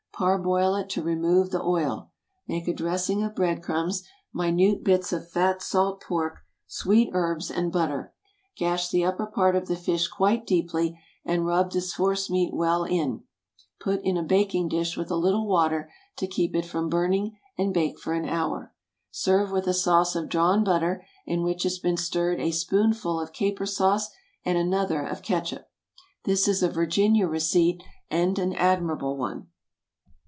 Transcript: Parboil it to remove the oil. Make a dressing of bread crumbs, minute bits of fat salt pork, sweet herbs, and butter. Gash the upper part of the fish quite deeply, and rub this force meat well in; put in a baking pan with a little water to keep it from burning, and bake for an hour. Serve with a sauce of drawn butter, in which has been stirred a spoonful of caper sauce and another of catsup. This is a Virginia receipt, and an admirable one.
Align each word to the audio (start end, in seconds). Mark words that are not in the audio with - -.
Parboil 0.21 0.75
it 0.75 0.87
to 0.91 1.01
remove 1.01 1.49
the 1.49 1.63
oil. 1.63 2.11
Make 2.47 2.67
a 2.67 2.75
dressing 2.75 3.23
of 3.23 3.33
bread 3.33 3.63
crumbs, 3.63 4.03
minute 4.31 4.83
bits 4.83 5.11
of 5.11 5.27
fat 5.27 5.63
salt 5.63 5.99
pork, 6.03 6.41
sweet 6.67 7.09
herbs, 7.13 7.49
and 7.49 7.71
butter. 7.71 8.13
Gash 8.55 8.89
the 8.89 9.03
upper 9.03 9.25
part 9.25 9.55
of 9.55 9.65
the 9.67 9.75
fish 9.75 10.07
quite 10.07 10.45
deeply, 10.45 10.99
and 11.25 11.47
rub 11.47 11.71
this 11.71 11.95
force 11.95 12.29
meat 12.29 12.53
well 12.53 12.83
in; 12.83 13.23
put 13.79 13.99
in 14.03 14.15
a 14.15 14.21
baking 14.21 14.69
pan 14.69 14.85
with 14.95 15.09
a 15.09 15.15
little 15.15 15.47
water 15.47 15.91
to 16.17 16.27
keep 16.27 16.55
it 16.55 16.65
from 16.65 16.87
burning, 16.87 17.35
and 17.57 17.73
bake 17.73 17.97
for 17.97 18.13
an 18.13 18.29
hour. 18.29 18.75
Serve 19.09 19.49
with 19.49 19.65
a 19.65 19.73
sauce 19.73 20.15
of 20.15 20.29
drawn 20.29 20.63
butter, 20.63 21.03
in 21.25 21.41
which 21.41 21.63
has 21.63 21.79
been 21.79 21.97
stirred 21.97 22.39
a 22.39 22.51
spoonful 22.51 23.19
of 23.19 23.33
caper 23.33 23.65
sauce 23.65 24.11
and 24.45 24.55
another 24.55 25.01
of 25.03 25.23
catsup. 25.23 25.71
This 26.25 26.47
is 26.47 26.61
a 26.61 26.69
Virginia 26.69 27.25
receipt, 27.27 27.81
and 28.11 28.37
an 28.37 28.53
admirable 28.53 29.17
one. 29.17 29.47